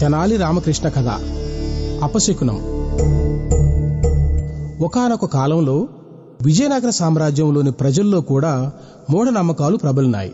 తెనాలి 0.00 0.36
రామకృష్ణ 0.36 0.88
కథ. 0.88 1.08
అపశకునం. 2.04 2.56
ఒకానొక 4.84 5.24
కాలంలో 5.24 5.88
విజయనగర 6.42 6.90
సామ్రాజ్యంలోని 6.90 7.72
ప్రజల్లో 7.72 8.20
కూడా 8.20 8.72
మూఢనమ్మకాలు 9.10 9.76
ప్రబలినాయి. 9.76 10.32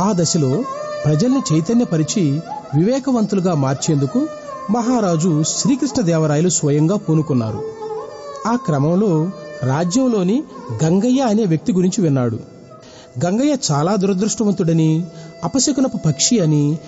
ఆ 0.00 0.12
దశలో 0.12 0.64
ప్రజల్ని 1.04 1.54
చైతన్యపరిచి 1.54 2.40
వివేకవంతులుగా 2.76 3.54
మార్చేందుకు 3.54 4.26
మహారాజు 4.70 5.42
శ్రీకృష్ణదేవరాయలు 5.42 6.48
స్వయంగా 6.48 6.96
పూనుకున్నారు. 6.96 7.62
ఆ 8.46 8.56
క్రమంలో 8.56 9.30
రాజ్యంలోని 9.62 10.42
గంగయ్య 10.84 11.20
అనే 11.20 11.44
వ్యక్తి 11.44 11.72
గురించి 11.72 12.04
విన్నాడు. 12.04 12.38
గంగయ్య 13.24 13.56
చాలా 13.72 13.96
దురదృష్టవంతుడని 13.96 15.06
అపశకునపు 15.44 15.96
పక్షి 15.96 16.38
అని 16.38 16.78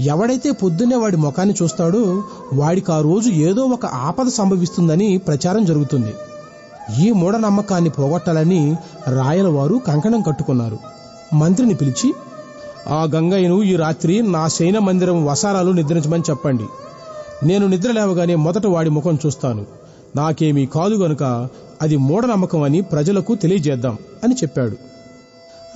ఎవడైతే 0.00 0.50
పొద్దున్నే 0.50 0.96
వాడి 0.96 1.16
ముఖాన్ని 1.16 1.54
చూస్తాడో 1.62 2.22
వాడికి 2.52 2.92
ఆ 2.92 3.00
రోజు 3.00 3.30
ఏదో 3.30 3.62
ఒక 3.62 3.86
ఆపద 3.86 4.28
సంభవిస్తుందని 4.28 5.18
ప్రచారం 5.18 5.64
జరుగుతుంది. 5.64 6.14
ఈ 7.02 7.12
మూఢనమ్మకాన్ని 7.12 7.90
పోగొట్టాలని 7.90 8.76
రాయల 9.06 9.48
వారు 9.48 9.80
కంకణం 9.86 10.22
కట్టుకున్నారు. 10.22 10.78
మంత్రిని 11.34 11.74
పిలిచి 11.74 12.14
ఆ 12.88 13.06
గంగయ్యను 13.14 13.62
ఈ 13.62 13.76
రాత్రి 13.76 14.22
నా 14.22 14.48
శయన 14.48 14.78
మందిరం 14.78 15.26
వసారాలు 15.26 15.72
నిద్రించమని 15.72 16.22
చెప్పండి. 16.30 16.64
నేను 17.46 17.66
నిద్ర 17.66 17.90
లేవగానే 17.90 18.34
మొదట 18.34 18.66
వాడి 18.66 18.90
ముఖం 18.90 19.18
చూస్తాను. 19.26 19.66
నాకేమీ 20.16 20.66
కాదు 20.66 20.94
గనుక 20.94 21.48
అది 21.82 21.96
మూఢనమ్మకం 21.96 22.62
అని 22.62 22.80
ప్రజలకు 22.80 23.34
తెలియజేద్దాం 23.34 23.98
అని 24.24 24.34
చెప్పాడు. 24.34 24.76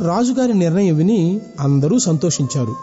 రాజుగారి 0.01 0.55
నిర్ణయం 0.55 0.97
విని 0.97 1.41
అందరూ 1.61 1.99
సంతోషించారు. 1.99 2.77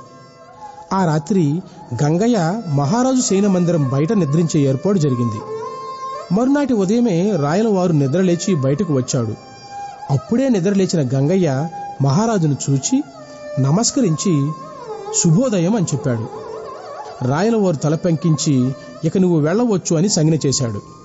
ఆ 0.94 1.06
రాత్రి 1.06 1.62
గంగయ్య 2.04 2.62
మహారాజు 2.68 3.22
సైన 3.22 3.48
మందిరం 3.48 3.90
బయట 3.90 4.14
నిద్రించే 4.14 4.60
ఏర్పాటు 4.60 4.98
జరిగింది. 4.98 5.42
మరునాటి 6.34 6.74
ఉదయమే 6.74 7.32
రాయలవారు 7.36 7.94
నిద్రలేచి 7.94 8.56
బయటకు 8.56 8.94
వచ్చాడు. 8.94 9.34
అప్పుడే 10.12 10.50
నిద్రలేచిన 10.50 11.10
గంగయ్య 11.18 11.70
మహారాజును 12.02 12.56
చూచి 12.70 13.04
నమస్కరించి 13.60 14.52
శుభోదయం 15.24 15.76
అని 15.76 15.86
చెప్పాడు. 15.86 16.28
రాయలవారు 17.28 17.76
తలపెంకించి 17.76 18.72
ఇక 19.04 19.18
నువ్వు 19.18 19.40
వెళ్ళవచ్చు 19.40 19.96
అని 19.96 20.10
సంజ్ఞ 20.10 20.36
చేశాడు. 20.46 21.03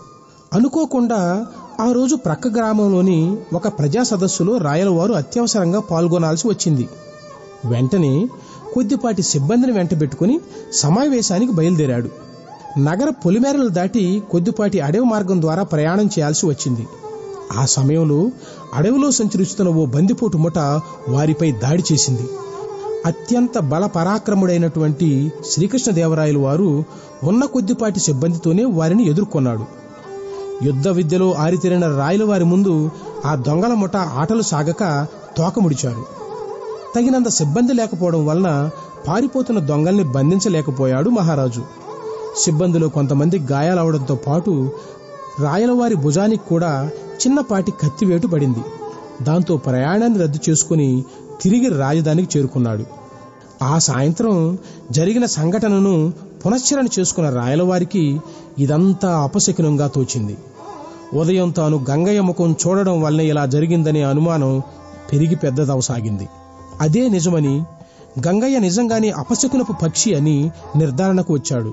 అనుకోకుండా 0.55 1.47
ఆ 1.81 1.93
రోజు 1.93 2.17
ప్రక్క 2.17 2.49
గ్రామంలోని 2.49 3.37
ఒక 3.53 3.69
ప్రజా 3.69 4.03
సదస్సులో 4.03 4.57
రాయలవారు 4.57 5.13
అత్యవసరంగా 5.13 5.81
పాల్గొనాల్సి 5.81 6.49
వచ్చింది. 6.49 6.89
వెంటనే 7.65 8.29
కొద్దిపాటి 8.75 9.23
సిబ్బందిని 9.23 9.73
వెంటబెట్టుకుని 9.73 10.41
సమావేశానికి 10.73 11.53
బయలుదేరాడు. 11.53 12.09
నగర 12.79 13.11
పొలిమేరలు 13.11 13.69
దాటి 13.69 14.23
కొద్దిపాటి 14.31 14.81
అడవి 14.81 15.05
మార్గం 15.05 15.41
ద్వారా 15.41 15.63
ప్రయాణం 15.63 16.07
చేయాల్సి 16.07 16.47
వచ్చింది. 16.47 16.87
ఆ 17.57 17.65
సమయంలో 17.65 18.31
అడవిలో 18.75 19.11
సంచరిస్తున్న 19.11 19.71
ఓ 19.71 19.87
బందిపోటు 19.87 20.37
ముఠ 20.37 20.59
వారిపై 21.09 21.53
దాడి 21.53 21.85
చేసింది. 21.93 22.29
అత్యంత 23.07 23.59
బల 23.59 23.87
పరాక్రముడైనటువంటి 23.87 25.33
శ్రీకృష్ణదేవరాయలు 25.51 26.39
వారు 26.39 26.85
ఉన్న 27.25 27.45
కొద్దిపాటి 27.45 28.01
సిబ్బందితోనే 28.01 28.65
వారిని 28.65 29.07
ఎదుర్కొన్నాడు. 29.07 29.88
యుద్ధ 30.63 30.89
విద్యలో 30.89 31.33
ఆరితేరిన 31.33 31.97
రాయల 31.99 32.25
వారి 32.25 32.45
ముందు 32.45 32.91
ఆ 33.27 33.35
దొంగల 33.35 33.75
ముఠ 33.75 33.97
ఆటలు 33.97 34.43
సాగక 34.43 35.07
తోకముడిచారు. 35.37 36.05
తగినంత 36.97 37.29
సిబ్బంది 37.29 37.73
లేకపోవడం 37.73 38.27
వలన 38.27 38.71
పారిపోతున్న 39.09 39.61
దొంగల్ని 39.61 40.05
బంధించలేకపోయాడు 40.05 41.11
మహారాజు. 41.11 41.63
సిబ్బందిలో 42.37 42.89
కొంతమంది 42.89 43.39
గాయాలవడంతో 43.39 44.15
పాటు 44.15 44.71
రాయలవారి 45.41 45.95
భుజానికి 45.95 46.49
కూడా 46.49 46.91
చిన్నపాటి 47.15 47.71
కత్తివేటు 47.71 48.27
పడింది. 48.27 48.65
దాంతో 49.23 49.57
ప్రయాణాన్ని 49.57 50.19
రద్దు 50.19 50.51
చేసుకుని 50.51 51.05
తిరిగి 51.43 51.69
రాజధానికి 51.69 52.39
చేరుకున్నాడు. 52.39 52.98
ఆ 53.63 53.79
సాయంత్రం 53.79 54.59
జరిగిన 54.91 55.27
సంఘటనను 55.27 56.13
పునశ్చరణ 56.47 56.87
చేసుకున్న 56.99 57.31
రాయలవారికి 57.31 58.21
ఇదంతా 58.59 59.19
అపశకునంగా 59.19 59.87
తోచింది. 59.87 60.37
ఉదయం 61.15 61.51
తాను 61.51 61.85
గంగయ్య 61.91 62.21
ముఖం 62.21 62.57
చూడడం 62.67 63.03
వల్లనే 63.03 63.27
ఇలా 63.27 63.47
జరిగిందనే 63.47 64.03
అనుమానం 64.03 64.63
పెరిగి 65.13 65.35
పెద్దదవసాగింది. 65.35 66.29
అదే 66.81 67.09
నిజమని 67.09 67.65
గంగయ్య 68.29 68.59
నిజంగానే 68.59 69.11
అపశకునపు 69.11 69.75
పక్షి 69.83 70.15
అని 70.15 70.51
నిర్ధారణకు 70.77 71.33
వచ్చాడు. 71.33 71.73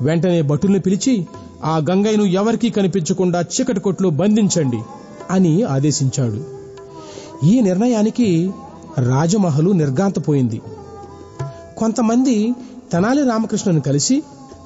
వెంటనే 0.00 0.42
భటుల్ని 0.42 0.80
పిలిచి 0.80 1.26
ఆ 1.64 1.80
గంగయ్యను 1.90 2.24
ఎవరికీ 2.24 2.70
కనిపించకుండా 2.70 3.40
చీకటి 3.40 3.80
కొట్లు 3.80 4.08
బంధించండి 4.08 4.78
అని 5.30 5.62
ఆదేశించాడు. 5.62 6.44
ఈ 7.46 7.60
నిర్ణయానికి 7.60 8.50
రాజమహలు 8.98 9.70
నిర్గాంతపోయింది 9.70 10.60
కొంతమంది 11.78 12.54
తెనాలి 12.92 13.22
రామకృష్ణను 13.22 13.80
కలిసి 13.80 14.22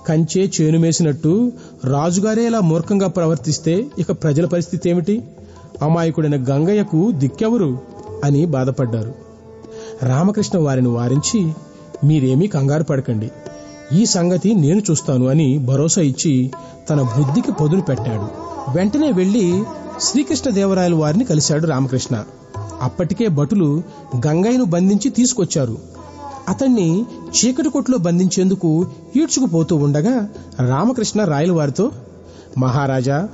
కంచే 0.08 0.50
చేనుమేసినట్టు 0.60 1.52
రాజుగారే 1.84 2.46
ఇలా 2.46 2.60
మూర్ఖంగా 2.60 3.08
ప్రవర్తిస్తే 3.08 3.86
ఇక 3.98 4.10
ప్రజల 4.10 4.46
పరిస్థితి 4.46 4.90
ఏమిటి? 4.90 5.22
అమాయకుడైన 5.82 6.36
గంగయ్యకు 6.36 7.10
దిక్కెవరు 7.10 7.78
అని 8.24 8.46
బాధపడ్డారు. 8.46 9.14
రామకృష్ణ 10.02 10.58
వారిని 10.58 10.88
వారించి 10.88 11.52
మీరేమీ 12.04 12.46
కంగారు 12.46 12.82
పడకండి. 12.82 13.30
ఈ 13.92 14.04
సంగతి 14.06 14.54
నేను 14.54 14.82
చూస్తాను 14.90 15.26
అని 15.26 15.58
భరోసా 15.58 16.02
ఇచ్చి 16.02 16.50
తన 16.90 17.02
బుద్ధికి 17.02 17.52
పదును 17.52 17.82
పెట్టాడు. 17.82 18.28
వెంటనే 18.76 19.12
వెళ్ళి 19.12 19.64
శ్రీకృష్ణదేవరాయల 20.00 20.94
వారిని 20.94 21.24
కలిశాడు 21.24 21.66
రామకృష్ణ. 21.66 22.24
అప్పటికే 22.82 23.28
భటులు 23.28 23.82
గంగయ్యను 24.26 24.64
బంధించి 24.64 25.10
తీసుకొచ్చారు. 25.10 25.78
అతన్ని 26.48 27.04
చీకటి 27.28 27.68
కొట్లో 27.68 27.98
బంధించేందుకు 27.98 28.86
ఈడ్చుకుపోతూ 29.16 29.76
ఉండగా 29.76 30.28
రామకృష్ణ 30.68 31.24
రాయలవారితో 31.24 31.92
మహారాజా 32.58 33.28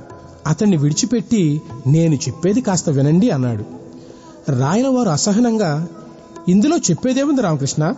అతన్ని 0.47 0.77
విడిచిపెట్టి 0.77 1.61
నేను 1.87 2.15
చెప్పేది 2.15 2.61
కాస్త 2.61 2.89
వినండి 2.89 3.29
అన్నాడు. 3.29 3.63
రాయలవారు 4.51 5.09
అసహనంగా 5.09 5.87
ఇందులో 6.49 6.77
చెప్పేదేముంది 6.77 7.41
రామకృష్ణ? 7.41 7.93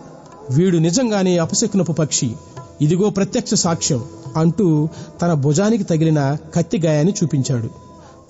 వీడు 0.50 0.78
నిజంగానే 0.78 1.38
అపశకునపు 1.38 1.92
పక్షి. 1.92 2.34
ఇదిగో 2.80 3.10
ప్రత్యక్ష 3.10 3.54
సాక్ష్యం 3.54 4.04
అంటూ 4.36 4.88
తన 5.22 5.32
భుజానికి 5.32 5.84
తగిలిన 5.84 6.36
కత్తి 6.54 6.78
గాయాన్ని 6.78 7.14
చూపించాడు. 7.24 7.68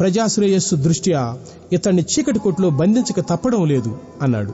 ప్రజాశ్రేయస్సు 0.00 0.76
దృష్ట్యా 0.76 1.38
ఇతన్ని 1.72 2.02
చీకటి 2.02 2.38
కొట్లో 2.38 2.70
బంధించక 2.70 3.20
తప్పడం 3.20 3.66
లేదు 3.66 3.98
అన్నాడు. 4.22 4.52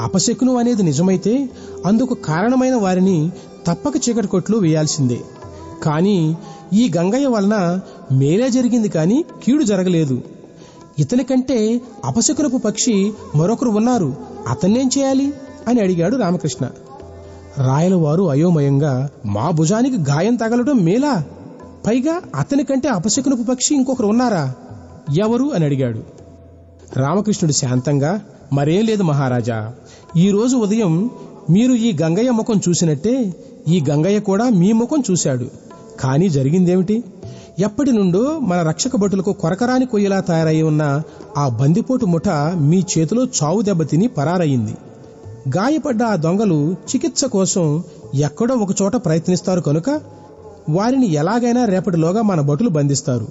అపశకునం 0.00 0.56
అనేది 0.56 0.82
నిజమైతే 0.82 1.48
అందుకు 1.86 2.14
కారణమైన 2.14 2.74
వారిని 2.74 3.30
తప్పక 3.66 3.92
చీకటి 4.08 4.26
కొట్లు 4.26 4.56
వేయాల్సిందే. 4.56 5.20
కానీ 5.82 6.36
ఈ 6.72 6.92
గంగయ్య 6.96 7.26
వలన 7.26 7.80
మేలే 8.12 8.50
జరిగింది 8.50 8.88
కానీ 8.88 9.24
కీడు 9.44 9.62
జరగలేదు. 9.62 10.22
ఇతని 10.98 11.24
కంటే 11.24 11.80
అపశకునపు 12.04 12.56
పక్షి 12.56 13.12
మరొకరు 13.36 13.70
ఉన్నారు. 13.70 14.16
అతన్నేం 14.48 14.90
చేయాలి? 14.98 15.34
అని 15.68 15.80
అడిగాడు 15.80 16.16
రామకృష్ణ. 16.16 16.66
రాయలవారు 17.58 18.30
అయోమయంగా 18.30 19.08
మా 19.26 19.50
భుజానికి 19.50 19.96
గాయం 19.96 20.34
తగలడం 20.34 20.76
మేలా? 20.76 21.24
పైగా 21.86 22.20
అతని 22.34 22.64
కంటే 22.64 22.88
అపశకునపు 22.88 23.42
పక్షి 23.42 23.74
ఇంకొకరు 23.74 24.06
ఉన్నారా? 24.06 24.54
ఎవరు? 25.20 25.44
అని 25.54 25.64
అడిగాడు. 25.64 26.19
రామకృష్ణుడు 26.96 27.52
శాంతంగా 27.52 28.20
మరేం 28.52 28.84
లేదు 28.84 29.02
మహారాజా. 29.02 29.72
ఈరోజు 30.16 30.56
ఉదయం 30.56 31.10
మీరు 31.50 31.72
ఈ 31.72 31.96
గంగయ్య 32.02 32.30
ముఖం 32.30 32.60
చూసినట్టే 32.68 33.34
ఈ 33.68 33.84
గంగయ్య 33.90 34.20
కూడా 34.20 34.48
మీ 34.48 34.72
ముఖం 34.72 35.02
చూశాడు. 35.10 35.46
కానీ 36.00 36.28
జరిగిందేమిటి? 36.28 37.04
ఎప్పటి 37.58 37.92
నుండో 37.92 38.38
మన 38.38 38.62
రక్షక 38.62 38.96
భటులకు 38.96 39.32
కొరకరాని 39.32 39.86
కొయ్యలా 39.86 40.20
తయారై 40.20 40.62
ఉన్న 40.62 41.02
ఆ 41.36 41.48
బందిపోటు 41.48 42.06
ముఠ 42.06 42.28
మీ 42.56 42.84
చేతిలో 42.98 43.24
చావు 43.24 43.62
దెబ్బతిని 43.62 44.08
పరారయింది. 44.08 44.72
గాయపడ్డ 45.48 46.02
ఆ 46.02 46.16
దొంగలు 46.16 46.72
చికిత్స 46.72 47.24
కోసం 47.24 47.82
ఎక్కడో 48.14 48.54
ఒకచోట 48.54 48.96
ప్రయత్నిస్తారు 48.96 49.60
కనుక 49.60 50.00
వారిని 50.70 51.12
ఎలాగైనా 51.12 51.64
రేపటిలోగా 51.64 52.22
మన 52.22 52.40
భటులు 52.40 52.68
బంధిస్తారు. 52.68 53.26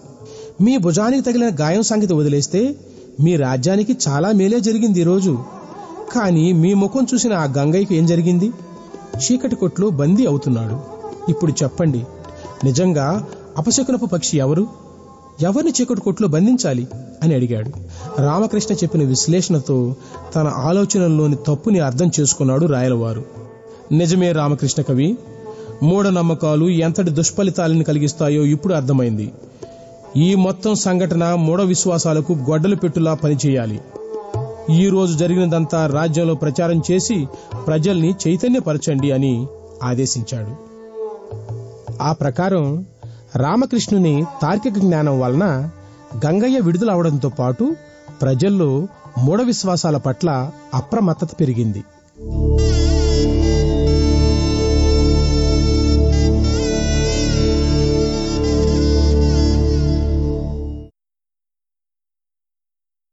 మీ 0.61 0.77
భుజానికి 0.77 1.21
తగిలిన 1.21 1.49
గాయం 1.61 1.83
సంగతి 1.83 2.13
వదిలేస్తే 2.13 2.75
మీ 3.19 3.35
రాజ్యానికి 3.35 3.97
చాలా 4.07 4.31
మేలే 4.31 4.59
జరిగింది 4.59 5.01
ఈరోజు 5.01 5.37
కానీ 6.15 6.53
మీ 6.53 6.73
ముఖం 6.73 7.07
చూసిన 7.13 7.33
ఆ 7.33 7.43
గంగయ్యకు 7.57 7.93
ఏం 7.93 8.05
జరిగింది? 8.05 8.51
చీకటి 9.17 9.55
కొట్లో 9.55 9.89
బందీ 9.89 10.25
అవుతున్నాడు. 10.25 10.79
ఇప్పుడు 11.31 11.51
చెప్పండి 11.51 12.05
నిజంగా 12.63 13.27
అపశకునపు 13.57 14.05
పక్షి 14.05 14.37
ఎవరు? 14.37 14.67
ఎవరిని 15.41 15.73
చీకటి 15.81 16.01
కొట్లో 16.01 16.27
బంధించాలి? 16.27 16.87
అని 17.23 17.35
అడిగాడు. 17.35 17.71
రామకృష్ణ 18.21 18.75
చెప్పిన 18.75 19.03
విశ్లేషణతో 19.03 19.95
తన 20.35 20.47
ఆలోచనల్లోని 20.47 21.35
తప్పుని 21.47 21.79
అర్థం 21.79 22.11
చేసుకున్నాడు 22.19 22.65
రాయలవారు. 22.65 23.25
నిజమే 23.91 24.31
రామకృష్ణ 24.31 24.83
కవి 24.83 25.17
మూఢనమ్మకాలు 25.83 26.69
ఎంతటి 26.69 27.09
దుష్ఫలితాలను 27.09 27.83
కలిగిస్తాయో 27.83 28.43
ఇప్పుడు 28.43 28.73
అర్థమైంది. 28.73 29.31
ఈ 30.17 30.35
మొత్తం 30.35 30.75
సంఘటన 30.75 31.33
మూఢ 31.33 31.61
విశ్వాసాలకు 31.61 32.33
గొడ్డలు 32.33 32.75
పెట్టులా 32.75 33.13
పనిచేయాలి. 33.13 33.81
ఈ 34.69 34.89
రోజు 34.89 35.17
జరిగినదంతా 35.17 35.87
రాజ్యంలో 35.87 36.35
ప్రచారం 36.35 36.81
చేసి 36.91 37.27
ప్రజల్ని 37.67 38.15
చైతన్యపరచండి 38.27 39.11
అని 39.11 39.47
ఆదేశించాడు. 39.83 40.55
ఆ 42.01 42.11
ప్రకారం 42.11 42.85
రామకృష్ణుని 43.35 44.25
తార్కిక 44.41 44.73
జ్ఞానం 44.73 45.19
వలన 45.19 45.69
గంగయ్య 46.25 46.59
విడుదలవడంతో 46.59 47.29
పాటు 47.29 47.75
ప్రజల్లో 48.21 48.87
మూఢ 49.17 49.41
విశ్వాసాల 49.41 49.97
పట్ల 49.97 50.51
అప్రమత్తత 50.73 51.29
పెరిగింది. 51.39 51.83